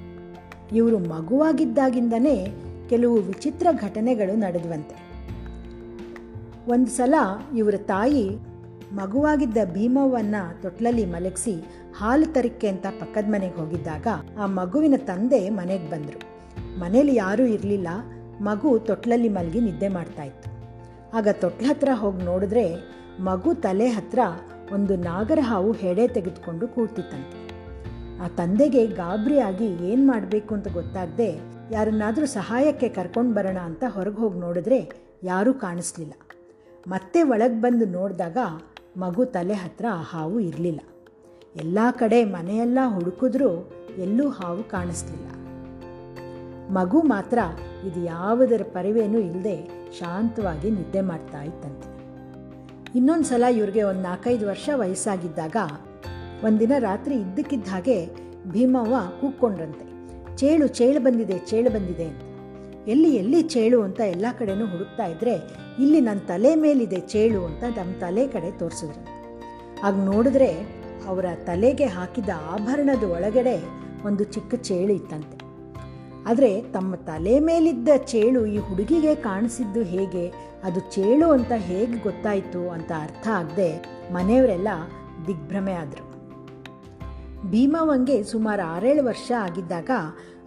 ಇವರು 0.75 0.97
ಮಗುವಾಗಿದ್ದಾಗಿಂದನೇ 0.97 2.47
ಕೆಲವು 2.89 3.15
ವಿಚಿತ್ರ 3.15 3.67
ಘಟನೆಗಳು 3.71 4.35
ನಡೆದುವಂತೆ. 4.35 5.03
ಒಂದು 6.71 6.91
ಸಲ 6.91 7.13
ಇವರ 7.57 7.75
ತಾಯಿ 7.77 8.29
ಮಗುವಾಗಿದ್ದ 8.93 9.57
ಭೀಮವ್ವನ್ನ 9.73 10.35
ತೊಟ್ಲಲ್ಲಿ 10.61 11.05
ಮಲಗಿಸಿ 11.05 11.53
ಹಾಲು 11.97 12.33
ತರಿಕೆ 12.33 12.67
ಅಂತ 12.67 12.85
ಪಕ್ಕದ 12.99 13.25
ಮನೆಗೆ 13.27 13.55
ಹೋಗಿದ್ದಾಗ 13.55 14.07
ಆ 14.39 14.45
ಮಗುವಿನ 14.45 14.93
ತಂದೆ 14.97 15.49
ಮನೆಗೆ 15.49 15.89
ಬಂದರು. 15.89 16.19
ಮನೇಲಿ 16.79 17.15
ಯಾರೂ 17.15 17.43
ಇರಲಿಲ್ಲ. 17.45 17.87
ಮಗು 18.41 18.79
ತೊಟ್ಲಲ್ಲಿ 18.79 19.29
ಮಲಗಿ 19.29 19.59
ನಿದ್ದೆ 19.59 19.87
ಮಾಡ್ತಾ 19.87 20.23
ಇತ್ತು. 20.23 20.49
ಆಗ 21.17 21.27
ತೊಟ್ಲ 21.31 21.65
ಹತ್ರ 21.69 21.89
ಹೋಗಿ 21.93 22.23
ನೋಡಿದ್ರೆ 22.23 22.65
ಮಗು 23.19 23.53
ತಲೆ 23.53 23.87
ಹತ್ರ 23.87 24.19
ಒಂದು 24.71 24.95
ನಾಗರ 24.95 25.39
ಹಾವು 25.41 25.71
ಹೆಡೆ 25.71 26.07
ತೆಗೆದುಕೊಂಡು 26.07 26.67
ಕೂತಿತ್ತಂತೆ 26.67 27.39
ಆ 28.23 28.27
ತಂದೆಗೆ 28.27 28.87
ಗಾಬರಿಯಾಗಿ 28.87 29.65
ಏನು 29.65 30.07
ಮಾಡಬೇಕು 30.07 30.55
ಅಂತ 30.55 30.67
ಗೊತ್ತಾಗದೆ 30.67 31.29
ಯಾರನ್ನಾದರೂ 31.71 32.25
ಸಹಾಯಕ್ಕೆ 32.25 32.89
ಕರ್ಕೊಂಡು 32.89 33.33
ಬರೋಣ 33.33 33.57
ಅಂತ 33.57 33.83
ಹೊರಗೆ 33.87 34.15
ಹೋಗಿ 34.15 34.39
ನೋಡಿದ್ರೆ 34.39 34.91
ಯಾರೂ 35.23 35.53
ಕಾಣಿಸ್ಲಿಲ್ಲ. 35.53 36.13
ಮತ್ತೆ 36.87 37.23
ಒಳಗೆ 37.23 37.61
ಬಂದು 37.61 37.85
ನೋಡಿದಾಗ 37.85 38.37
ಮಗು 38.97 39.25
ತಲೆ 39.25 39.53
ಹತ್ರ 39.53 39.85
ಆ 39.91 40.01
ಹಾವು 40.01 40.39
ಇರಲಿಲ್ಲ. 40.39 40.79
ಎಲ್ಲ 41.55 41.79
ಕಡೆ 41.91 42.25
ಮನೆಯೆಲ್ಲ 42.25 42.79
ಹುಡುಕಿದ್ರೂ 42.87 43.49
ಎಲ್ಲೂ 43.97 44.29
ಹಾವು 44.29 44.69
ಕಾಣಿಸ್ಲಿಲ್ಲ. 44.69 45.27
ಮಗು 46.69 47.01
ಮಾತ್ರ 47.01 47.39
ಇದು 47.83 48.03
ಯಾವುದರ 48.03 48.61
ಪರಿವೇನೂ 48.63 49.19
ಇಲ್ಲದೆ 49.19 49.57
ಶಾಂತವಾಗಿ 49.99 50.69
ನಿದ್ದೆ 50.71 51.01
ಮಾಡ್ತಾ 51.01 51.43
ಇತ್ತಂತೆ 51.43 51.89
ಇನ್ನೊಂದು 52.95 53.23
ಸಲ 53.23 53.43
ಇವ್ರಿಗೆ 53.51 53.83
ಒಂದು 53.83 54.01
ನಾಲ್ಕೈದು 54.01 54.47
ವರ್ಷ 54.47 54.69
ವಯಸ್ಸಾಗಿದ್ದಾಗ 54.73 55.57
ಒಂದಿನ 56.43 56.71
ರಾತ್ರಿ 56.79 57.15
ಇದ್ದಕ್ಕಿದ್ದ 57.15 57.67
ಹಾಗೆ 57.67 57.97
ಭೀಮವ್ವ 58.47 58.95
ಕೂಕ್ಕೊಂಡ್ರಂತೆ 59.21 59.85
ಚೇಳು 60.37 60.67
ಚೇಳು 60.67 60.99
ಬಂದಿದೆ 60.99 61.39
ಚೇಳು 61.39 61.69
ಬಂದಿದೆ 61.69 62.05
ಅಂತ 62.05 62.22
ಎಲ್ಲಿ 62.87 63.15
ಎಲ್ಲಿ 63.15 63.41
ಚೇಳು 63.41 63.81
ಅಂತ 63.81 63.99
ಎಲ್ಲ 63.99 64.25
ಕಡೆನೂ 64.39 64.65
ಹುಡುಕ್ತಾ 64.65 65.05
ಇದ್ರೆ 65.05 65.35
ಇಲ್ಲಿ 65.79 66.01
ನನ್ನ 66.01 66.19
ತಲೆ 66.19 66.55
ಮೇಲಿದೆ 66.55 66.99
ಚೇಳು 66.99 67.45
ಅಂತ 67.45 67.63
ನಮ್ಮ 67.63 67.91
ತಲೆ 67.99 68.27
ಕಡೆ 68.27 68.51
ತೋರಿಸಿದ್ರು. 68.51 69.03
ಆಗ 69.83 69.95
ನೋಡಿದ್ರೆ 69.95 70.51
ಅವರ 71.07 71.25
ತಲೆಗೆ 71.45 71.85
ಹಾಕಿದ 71.85 72.29
ಆಭರಣದ 72.49 73.03
ಒಳಗಡೆ 73.03 73.63
ಒಂದು 74.05 74.23
ಚಿಕ್ಕ 74.23 74.55
ಚೇಳು 74.55 74.93
ಇತ್ತಂತೆ. 74.93 75.37
ಆದರೆ 76.25 76.61
ತಮ್ಮ 76.61 76.95
ತಲೆ 76.95 77.39
ಮೇಲಿದ್ದ 77.39 77.89
ಚೇಳು 77.97 78.45
ಈ 78.45 78.57
ಹುಡುಗಿಗೆ 78.57 79.15
ಕಾಣಿಸಿದ್ದು 79.15 79.81
ಹೇಗೆ, 79.81 80.33
ಅದು 80.63 80.79
ಚೇಳು 80.79 81.31
ಅಂತ 81.31 81.51
ಹೇಗೆ 81.51 81.97
ಗೊತ್ತಾಯಿತು 81.97 82.69
ಅಂತ 82.69 82.91
ಅರ್ಥ 83.01 83.27
ಆಗದೆ 83.27 83.85
ಮನೆಯವರೆಲ್ಲ 84.11 84.67
ದಿಗ್ಭ್ರಮೆ 85.27 85.73
ಆದರು. 85.73 86.13
ಭೀಮವಂಗೆ 87.49 88.23
ಸುಮಾರು 88.23 88.75
ಆರೇಳು 88.75 89.03
ವರ್ಷ 89.03 89.31
ಆಗಿದ್ದಾಗ 89.39 89.89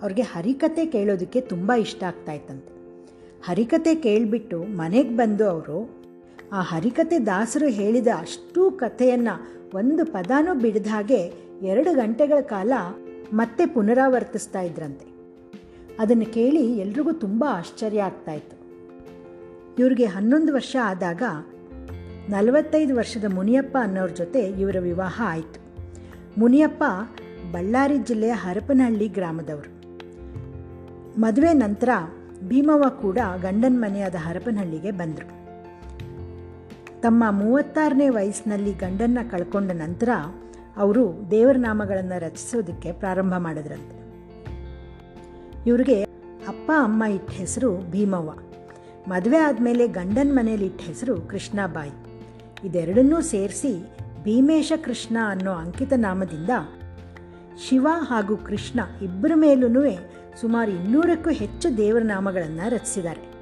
ಅವ್ರಿಗೆ 0.03 0.23
ಹರಿಕತೆ 0.23 0.87
ಕೇಳೋದಕ್ಕೆ 0.87 1.41
ತುಂಬ 1.41 1.73
ಇಷ್ಟ 1.73 2.05
ಆಗ್ತಾ 2.05 2.33
ಇತ್ತಂತೆ. 2.33 2.77
ಹರಿಕತೆ 3.45 3.95
ಕೇಳಿಬಿಟ್ಟು 3.95 4.63
ಮನೆಗೆ 4.63 5.17
ಬಂದು 5.17 5.51
ಅವರು, 5.51 5.91
ಆ 6.53 6.61
ಹರಿಕತೆ 6.61 7.19
ದಾಸರು 7.19 7.67
ಹೇಳಿದ 7.67 8.07
ಅಷ್ಟೂ 8.19 8.71
ಕಥೆಯನ್ನು 8.71 9.57
ಒಂದು 9.75 10.05
ಪದಾನೂ 10.05 10.55
ಬಿಡದ 10.55 10.87
ಹಾಗೆ 10.87 11.33
ಎರಡು 11.63 11.95
ಗಂಟೆಗಳ 11.95 12.41
ಕಾಲ 12.41 12.73
ಮತ್ತೆ 13.33 13.67
ಪುನರಾವರ್ತಿಸ್ತಾ 13.67 14.61
ಇದ್ರಂತೆ. 14.61 15.17
ಅದನ್ನು 15.99 16.27
ಕೇಳಿ 16.27 16.79
ಎಲ್ರಿಗೂ 16.79 17.13
ತುಂಬ 17.13 17.45
ಆಶ್ಚರ್ಯ 17.49 18.03
ಆಗ್ತಾಯಿತ್ತು 18.03 18.57
ಇವ್ರಿಗೆ 19.79 20.05
ಹನ್ನೊಂದು 20.05 20.55
ವರ್ಷ 20.55 20.77
ಆದಾಗ 20.85 21.23
ನಲವತ್ತೈದು 22.29 22.97
ವರ್ಷದ 22.97 23.25
ಮುನಿಯಪ್ಪ 23.35 23.77
ಅನ್ನೋರ 23.81 24.09
ಜೊತೆ 24.09 24.41
ಇವರ 24.41 24.77
ವಿವಾಹ 24.79 25.23
ಆಯಿತು. 25.25 25.61
ಮುನಿಯಪ್ಪ 26.41 26.85
ಬಳ್ಳಾರಿ 27.53 27.99
ಜಿಲ್ಲೆಯ 27.99 28.31
ಹರಪನಹಳ್ಳಿ 28.31 29.09
ಗ್ರಾಮದವರು. 29.09 29.76
ಮದುವೆ 31.19 31.53
ನಂತರ 31.53 31.89
ಭೀಮವ್ವ 32.49 32.89
ಕೂಡ 32.89 33.19
ಗಂಡನ 33.43 33.77
ಮನೆಯಾದ 33.79 34.15
ಹರಪನಹಳ್ಳಿಗೆ 34.19 34.91
ಬಂದರು. 34.91 35.37
ತಮ್ಮ 37.01 37.25
ಮೂವತ್ತಾರನೇ 37.31 38.09
ವಯಸ್ಸಿನಲ್ಲಿ 38.09 38.73
ಗಂಡನ್ನ 38.73 39.19
ಕಳ್ಕೊಂಡ 39.31 39.71
ನಂತರ 39.71 40.09
ಅವರು 40.77 41.31
ದೇವರ 41.31 41.57
ನಾಮಗಳನ್ನು 41.59 42.21
ರಚಿಸೋದಕ್ಕೆ 42.21 42.93
ಪ್ರಾರಂಭ 42.93 43.35
ಮಾಡಿದ್ರಂತೆ. 43.39 44.07
ಇವ್ರಿಗೆ 45.67 46.03
ಅಪ್ಪ, 46.49 46.73
ಅಮ್ಮ 46.79 47.05
ಇಟ್ಟ 47.05 47.31
ಹೆಸರು 47.31 47.91
ಭೀಮವ್ವ. 47.91 48.31
ಮದುವೆ 49.09 49.39
ಆದಮೇಲೆ 49.39 49.89
ಗಂಡನ 49.89 50.29
ಮನೇಲಿ 50.33 50.67
ಇಟ್ಟ 50.67 50.81
ಹೆಸರು 50.81 51.21
ಕೃಷ್ಣಬಾಯಿ. 51.21 51.91
ಇದೆರಡನ್ನೂ 52.65 53.21
ಸೇರಿಸಿ 53.21 53.85
ಭೀಮೇಶ 54.23 54.73
ಕೃಷ್ಣ 54.85 55.17
ಅನ್ನೋ 55.29 55.53
ಅಂಕಿತ 55.53 55.93
ನಾಮದಿಂದ 55.97 56.51
ಶಿವ 57.69 57.89
ಹಾಗೂ 57.91 58.37
ಕೃಷ್ಣ 58.37 58.81
ಇಬ್ಬರ 59.03 59.33
ಮೇಲೂ 59.35 59.69
ಸುಮಾರು 60.41 60.71
ಇನ್ನೂರಕ್ಕೂ 60.71 61.31
ಹೆಚ್ಚು 61.31 61.77
ದೇವರ 61.77 62.03
ನಾಮಗಳನ್ನು 62.03 62.71
ರಚಿಸಿದ್ದಾರೆ. 62.71 63.37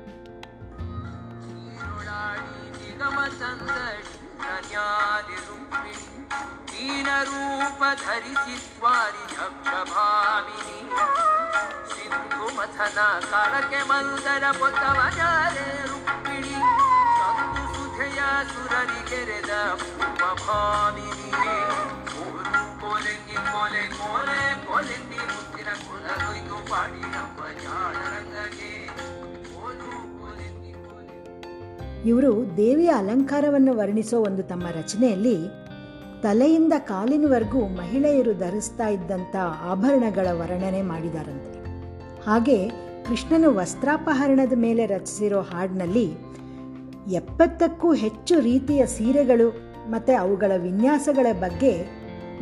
ಸುರರಿ 18.54 19.10
ಕೆರೆದ 19.10 19.78
ಶುಭ್ರನ್ಯಾದಿ 19.78 21.93
ಇವರು 32.04 32.56
ದೇವಿಯ 32.56 32.88
ಅಲಂಕಾರವನ್ನು 32.88 33.76
ವರ್ಣಿಸೋ 33.76 34.20
ಒಂದು 34.20 34.42
ತಮ್ಮ 34.42 34.62
ರಚನೆಯಲ್ಲಿ 34.75 35.37
ತಲೆಯಿಂದ 36.23 36.73
ಕಾಲಿನವರೆಗೂ 36.78 37.61
ಮಹಿಳೆಯರು 37.68 38.32
ಧರಿಸ್ತಾ 38.34 38.88
ಇದ್ದಂಥ 38.88 39.37
ಆಭರಣಗಳ 39.62 40.26
ವರ್ಣನೆ 40.32 40.82
ಮಾಡಿದಾರಂತೆ. 40.82 41.58
ಹಾಗೆ 42.25 42.68
ಕೃಷ್ಣನು 43.08 43.54
ವಸ್ತ್ರಾಪಹರಣದ 43.54 44.52
ಮೇಲೆ 44.56 44.87
ರಚಿಸಿರೋ 44.87 45.40
ಹಾಡಿನಲ್ಲಿ 45.40 46.06
ಎಪ್ಪತ್ತಕ್ಕೂ 47.12 47.92
ಹೆಚ್ಚು 47.92 48.40
ರೀತಿಯ 48.40 48.87
ಸೀರೆಗಳು 48.87 49.49
ಮತ್ತು 49.90 50.20
ಅವುಗಳ 50.20 50.52
ವಿನ್ಯಾಸಗಳ 50.56 51.26
ಬಗ್ಗೆ 51.40 51.73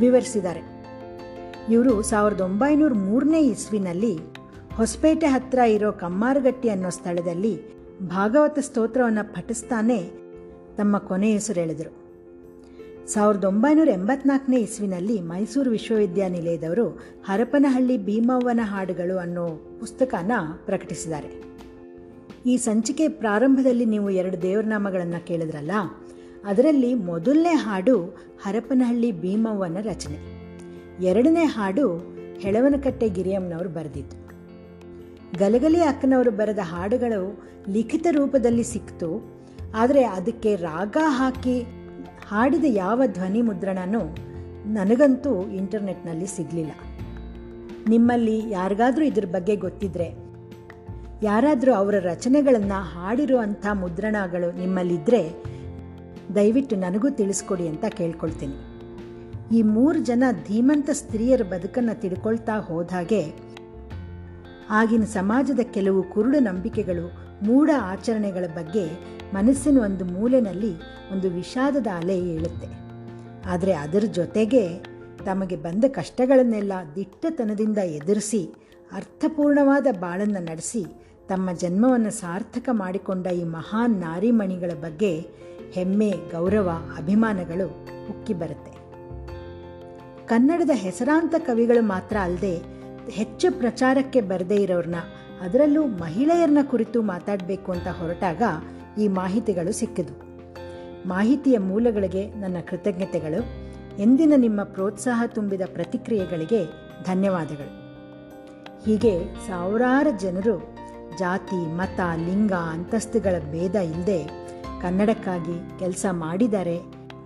ವಿವರಿಸಿದ್ದಾರೆ. 0.00 0.62
ಇವರು 1.70 2.02
ಸಾವಿರದ 2.02 2.40
ಒಂಬೈನೂರ 2.40 2.92
ಮೂರನೇ 2.92 3.40
ಇಸ್ವಿನಲ್ಲಿ 3.40 4.18
ಹೊಸಪೇಟೆ 4.76 5.26
ಹತ್ರ 5.26 5.58
ಇರೋ 5.58 5.92
ಕಮ್ಮಾರಗಟ್ಟಿ 5.92 6.68
ಅನ್ನೋ 6.68 6.90
ಸ್ಥಳದಲ್ಲಿ 6.90 7.81
ಭಾಗವತ 8.00 8.58
ಸ್ತೋತ್ರವನ್ನು 8.58 9.32
ಪಠಿಸ್ತಾನೆ 9.34 10.10
ತಮ್ಮ 10.76 10.98
ಕೊನೆ 10.98 11.32
ಹೆಸರು 11.32 12.02
ಸಾವಿರದ 13.06 13.44
ಒಂಬೈನೂರ 13.44 13.88
ಎಂಬತ್ನಾಲ್ಕನೇ 13.88 14.56
ಇಸ್ವಿನಲ್ಲಿ 14.56 15.20
ಮೈಸೂರು 15.20 15.70
ವಿಶ್ವವಿದ್ಯಾನಿಲಯದವರು 15.70 16.88
ಹರಪನಹಳ್ಳಿ 17.24 17.98
ಭೀಮವ್ವನ 17.98 18.60
ಹಾಡುಗಳು 18.62 19.18
ಅನ್ನೋ 19.18 19.76
ಪುಸ್ತಕನ 19.80 20.32
ಪ್ರಕಟಿಸಿದ್ದಾರೆ. 20.66 21.42
ಈ 22.46 22.56
ಸಂಚಿಕೆ 22.56 23.08
ಪ್ರಾರಂಭದಲ್ಲಿ 23.08 23.84
ನೀವು 23.84 24.10
ಎರಡು 24.10 24.42
ದೇವರನಾಮಗಳನ್ನು 24.42 25.26
ಕೇಳಿದ್ರಲ್ಲ, 25.26 25.70
ಅದರಲ್ಲಿ 26.44 26.94
ಮೊದಲನೇ 26.94 27.54
ಹಾಡು 27.54 28.02
ಹರಪನಹಳ್ಳಿ 28.42 29.12
ಭೀಮವ್ವನ 29.12 29.76
ರಚನೆ, 29.82 30.18
ಎರಡನೇ 31.04 31.44
ಹಾಡು 31.44 31.98
ಹೆಳವನಕಟ್ಟೆ 32.38 33.08
ಗಿರಿಯಮ್ಮನವರು 33.08 33.68
ಬರೆದಿದ್ದು. 33.68 34.31
ಗಲಗಲಿ 35.38 35.80
ಅಕ್ಕನವರು 35.80 36.30
ಬರೆದ 36.30 36.58
ಹಾಡುಗಳು 36.62 37.42
ಲಿಖಿತ 37.68 38.06
ರೂಪದಲ್ಲಿ 38.10 38.62
ಸಿಕ್ತು. 38.62 39.08
ಆದರೆ 39.74 40.04
ಅದಕ್ಕೆ 40.04 40.56
ರಾಗ 40.56 40.96
ಹಾಕಿ 41.08 41.62
ಹಾಡಿದ 42.28 42.64
ಯಾವ 42.68 43.02
ಧ್ವನಿ 43.06 43.42
ಮುದ್ರಣನೂ 43.42 44.16
ನನಗಂತೂ 44.66 45.42
ಇಂಟರ್ನೆಟ್ನಲ್ಲಿ 45.42 46.26
ಸಿಗಲಿಲ್ಲ. 46.26 46.70
ನಿಮ್ಮಲ್ಲಿ 47.88 48.50
ಯಾರಿಗಾದರೂ 48.50 49.04
ಇದ್ರ 49.04 49.24
ಬಗ್ಗೆ 49.24 49.56
ಗೊತ್ತಿದ್ರೆ, 49.56 50.08
ಯಾರಾದರೂ 51.22 51.72
ಅವರ 51.74 51.94
ರಚನೆಗಳನ್ನು 51.98 52.82
ಹಾಡಿರುವಂಥ 52.82 53.66
ಮುದ್ರಣಗಳು 53.72 54.58
ನಿಮ್ಮಲ್ಲಿದ್ದರೆ 54.58 55.44
ದಯವಿಟ್ಟು 56.34 56.76
ನನಗೂ 56.76 57.10
ತಿಳಿಸ್ಕೊಡಿ 57.10 57.68
ಅಂತ 57.68 57.84
ಕೇಳ್ಕೊಳ್ತೀನಿ. 57.88 58.54
ಈ 59.58 59.62
ಮೂರು 59.62 59.98
ಜನ 59.98 60.24
ಧೀಮಂತ 60.48 60.90
ಸ್ತ್ರೀಯರ 60.92 61.42
ಬದುಕನ್ನು 61.42 62.00
ತಿಳ್ಕೊಳ್ತಾ 62.00 62.58
ಹೋದಾಗೆ 62.58 63.51
ಆಗಿನ 64.72 65.04
ಸಮಾಜದ 65.04 65.60
ಕೆಲವು 65.60 66.02
ಕುರುಡು 66.02 66.38
ನಂಬಿಕೆಗಳು 66.38 67.06
ಮೂಢ 67.42 67.70
ಆಚರಣೆಗಳ 67.80 68.44
ಬಗ್ಗೆ 68.46 68.84
ಮನಸ್ಸಿನ 69.34 69.78
ಒಂದು 69.80 70.04
ಮೂಲೆಯಲ್ಲಿ 70.04 70.72
ಒಂದು 71.12 71.30
ವಿಷಾದದ 71.30 71.86
ಅಲೆ 71.96 72.18
ಏಳುತ್ತೆ. 72.18 72.68
ಆದರೆ 73.48 73.72
ಅದರ 73.72 74.04
ಜೊತೆಗೆ 74.12 74.78
ತಮಗೆ 75.24 75.56
ಬಂದ 75.56 75.84
ಕಷ್ಟಗಳನ್ನೆಲ್ಲ 75.88 76.72
ದಿಟ್ಟತನದಿಂದ 76.94 77.78
ಎದುರಿಸಿ, 77.78 78.54
ಅರ್ಥಪೂರ್ಣವಾದ 78.92 79.86
ಬಾಳನ್ನು 80.00 80.42
ನಡೆಸಿ, 80.44 80.84
ತಮ್ಮ 81.28 81.52
ಜನ್ಮವನ್ನು 81.52 82.10
ಸಾರ್ಥಕ 82.10 82.68
ಮಾಡಿಕೊಂಡ 82.72 83.26
ಈ 83.26 83.44
ಮಹಾನ್ 83.44 84.00
ನಾರಿಮಣಿಗಳ 84.00 84.70
ಬಗ್ಗೆ 84.80 85.12
ಹೆಮ್ಮೆ, 85.72 86.10
ಗೌರವ, 86.10 86.70
ಅಭಿಮಾನಗಳು 86.96 87.66
ಉಕ್ಕಿ 88.10 88.34
ಬರುತ್ತೆ. 88.34 88.72
ಕನ್ನಡದ 90.26 90.70
ಹೆಸರಾಂತ 90.74 91.34
ಕವಿಗಳು 91.38 91.82
ಮಾತ್ರ 91.82 92.16
ಅಲ್ಲದೆ 92.22 92.81
ಹೆಚ್ಚು 93.10 93.58
ಪ್ರಚಾರಕ್ಕೆ 93.58 94.20
ಬರದೇ 94.20 94.56
ಇರೋರನ್ನ 94.56 94.94
ಅದರಲ್ಲೂ 95.40 95.86
ಮಹಿಳೆಯರನ್ನ 95.86 96.58
ಕುರಿತು 96.62 97.02
ಮಾತಾಡಬೇಕು 97.02 97.72
ಅಂತ 97.72 97.88
ಹೊರಟಾಗ 97.88 98.42
ಈ 98.98 99.08
ಮಾಹಿತಿಗಳು 99.08 99.72
ಸಿಕ್ಕಿದ್ವು. 99.72 100.32
ಮಾಹಿತಿಯ 101.08 101.58
ಮೂಲಗಳಿಗೆ 101.58 102.34
ನನ್ನ 102.34 102.56
ಕೃತಜ್ಞತೆಗಳು. 102.68 103.62
ಎಂದಿನ 103.98 104.32
ನಿಮ್ಮ 104.36 104.62
ಪ್ರೋತ್ಸಾಹ 104.62 105.22
ತುಂಬಿದ 105.26 105.60
ಪ್ರತಿಕ್ರಿಯೆಗಳಿಗೆ 105.72 106.64
ಧನ್ಯವಾದಗಳು. 107.04 107.82
ಹೀಗೆ 108.84 109.24
ಸಾವಿರಾರು 109.46 110.20
ಜನರು 110.20 110.76
ಜಾತಿ, 111.18 111.74
ಮತ, 111.74 112.00
ಲಿಂಗ, 112.16 112.52
ಅಂತಸ್ತುಗಳ 112.52 113.34
ಭೇದ 113.50 113.74
ಇಲ್ಲದೆ 113.74 114.24
ಕನ್ನಡಕ್ಕಾಗಿ 114.82 115.78
ಕೆಲಸ 115.78 116.06
ಮಾಡಿದ್ದಾರೆ, 116.10 116.76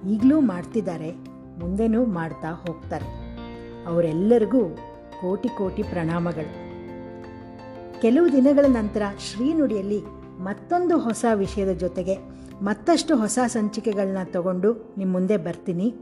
ಈಗಲೂ 0.08 0.40
ಮಾಡ್ತಿದ್ದಾರೆ, 0.40 1.12
ಮುಂದೆನೂ 1.58 2.04
ಮಾಡ್ತಾ 2.04 2.50
ಹೋಗ್ತಾರೆ. 2.50 3.36
ಅವರೆಲ್ಲರಿಗೂ 3.86 4.78
ಕೋಟಿ 5.20 5.48
ಕೋಟಿ 5.48 5.82
ಪ್ರಣಾಮಗಳು. 5.82 6.66
ಕೆಲವು 8.00 8.32
ದಿನಗಳ 8.32 8.64
ನಂತರ 8.68 9.02
ಶ್ರೀನುಡಿಯಲ್ಲಿ 9.18 10.00
ಮತ್ತೊಂದು 10.38 10.98
ಹೊಸ 10.98 11.24
ವಿಷಯದ 11.34 11.72
ಜೊತೆಗೆ 11.72 12.16
ಮತ್ತಷ್ಟು 12.62 13.16
ಹೊಸ 13.16 13.38
ಸಂಚಿಕೆಗಳನ್ನ 13.46 14.18
ತಗೊಂಡು 14.24 14.94
ನಿಮ್ಮ 14.98 15.12
ಮುಂದೆ 15.12 15.36
ಬರ್ತೀನಿ. 15.36 15.94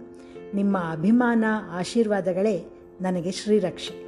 ನಿಮ್ಮ 0.55 0.79
ಅಭಿಮಾನ, 0.79 1.45
ಆಶೀರ್ವಾದಗಳೇ 1.71 2.65
ನನಗೆ 3.01 3.33
ಶ್ರೀರಕ್ಷೆ. 3.33 4.05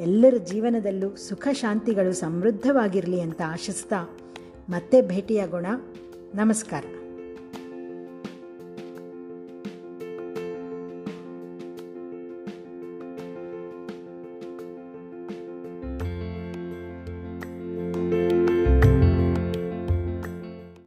ಎಲ್ಲರ 0.00 0.34
ಜೀವನದಲ್ಲೂ 0.36 1.16
ಸುಖ 1.16 1.48
ಶಾಂತಿಗಳು 1.52 2.12
ಸಮೃದ್ಧವಾಗಿರಲಿ 2.12 3.20
ಅಂತ 3.20 3.42
ಆಶಿಸ್ತಾ 3.46 4.18
ಮತ್ತೆ 4.68 5.02
ಭೇಟಿಯಾಗೋಣ. 5.02 5.66
ನಮಸ್ಕಾರ. 6.34 6.84